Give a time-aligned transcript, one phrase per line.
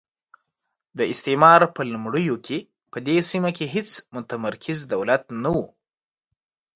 [0.97, 2.57] د استعمار په لومړیو کې
[2.91, 5.65] په دې سیمه کې هېڅ متمرکز دولت نه وو.